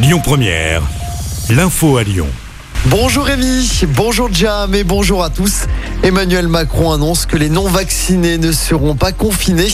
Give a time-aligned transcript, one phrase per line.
[0.00, 0.82] Lyon Première,
[1.50, 2.28] l'info à Lyon.
[2.86, 5.64] Bonjour Rémi, bonjour Jam et bonjour à tous.
[6.04, 9.72] Emmanuel Macron annonce que les non-vaccinés ne seront pas confinés.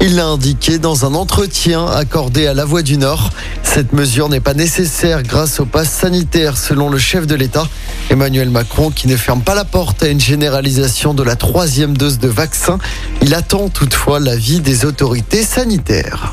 [0.00, 3.28] Il l'a indiqué dans un entretien accordé à La Voix du Nord.
[3.62, 7.68] Cette mesure n'est pas nécessaire grâce au pass sanitaire selon le chef de l'État.
[8.08, 12.18] Emmanuel Macron qui ne ferme pas la porte à une généralisation de la troisième dose
[12.18, 12.78] de vaccin.
[13.20, 16.32] Il attend toutefois l'avis des autorités sanitaires.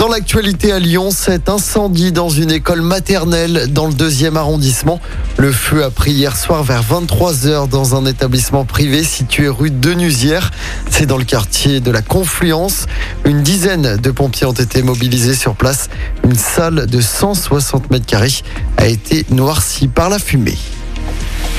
[0.00, 4.98] Dans l'actualité à Lyon, cet incendie dans une école maternelle dans le deuxième arrondissement.
[5.36, 10.52] Le feu a pris hier soir vers 23h dans un établissement privé situé rue Denusière.
[10.88, 12.86] C'est dans le quartier de la Confluence.
[13.26, 15.90] Une dizaine de pompiers ont été mobilisés sur place.
[16.24, 18.32] Une salle de 160 mètres carrés
[18.78, 20.56] a été noircie par la fumée.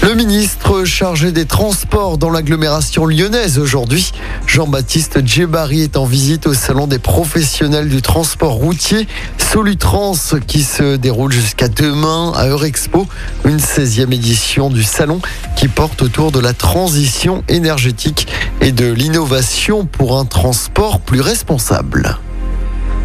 [0.04, 4.12] Le ministre chargé des Transports dans l'agglomération lyonnaise aujourd'hui,
[4.48, 10.16] Jean-Baptiste Djebari, est en visite au salon des professionnels du transport routier Solutrans
[10.48, 13.08] qui se déroule jusqu'à demain à Eurexpo,
[13.46, 15.22] une 16e édition du salon
[15.56, 18.28] qui porte autour de la transition énergétique
[18.60, 22.18] et de l'innovation pour un transport plus responsable.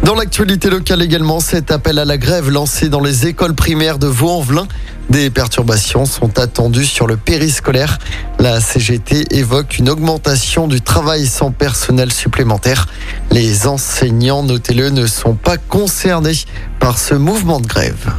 [0.03, 4.07] Dans l'actualité locale également, cet appel à la grève lancé dans les écoles primaires de
[4.07, 4.67] Vaux-en-Velin.
[5.09, 7.97] Des perturbations sont attendues sur le périscolaire.
[8.39, 12.87] La CGT évoque une augmentation du travail sans personnel supplémentaire.
[13.31, 16.37] Les enseignants, notez-le, ne sont pas concernés
[16.79, 18.11] par ce mouvement de grève.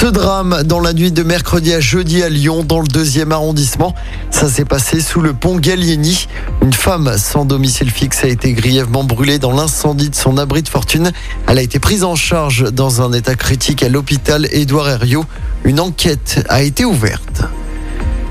[0.00, 3.94] Ce drame dans la nuit de mercredi à jeudi à Lyon, dans le deuxième arrondissement,
[4.30, 6.28] ça s'est passé sous le pont Gallieni.
[6.62, 10.68] Une femme sans domicile fixe a été grièvement brûlée dans l'incendie de son abri de
[10.68, 11.10] fortune.
[11.48, 15.24] Elle a été prise en charge dans un état critique à l'hôpital Édouard Herriot.
[15.68, 17.42] Une enquête a été ouverte.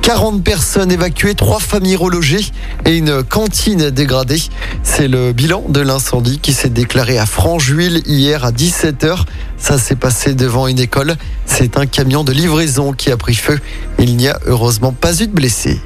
[0.02, 2.44] 40 personnes évacuées, 3 familles relogées
[2.84, 4.42] et une cantine dégradée.
[4.82, 9.20] C'est le bilan de l'incendie qui s'est déclaré à Francheville hier à 17h.
[9.60, 11.16] Ça s'est passé devant une école.
[11.46, 13.60] C'est un camion de livraison qui a pris feu.
[14.00, 15.80] Il n'y a heureusement pas eu de blessés.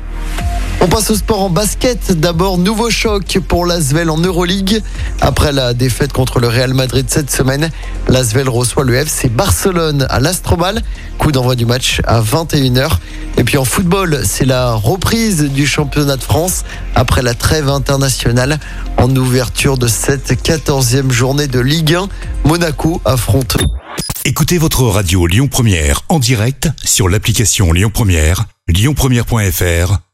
[0.84, 2.12] On passe au sport en basket.
[2.20, 4.82] D'abord, nouveau choc pour l'Asvel en Euroleague.
[5.22, 7.70] Après la défaite contre le Real Madrid cette semaine,
[8.08, 10.82] l'Asvel reçoit le FC Barcelone à l'Astrobal.
[11.20, 12.94] Coup d'envoi du match à 21h.
[13.38, 16.64] Et puis en football, c'est la reprise du championnat de France
[16.96, 18.60] après la trêve internationale.
[18.98, 22.10] En ouverture de cette 14e journée de Ligue 1,
[22.44, 23.56] Monaco affronte.
[24.26, 30.11] Écoutez votre radio Lyon Première en direct sur l'application Lyon Première, lyonpremière.fr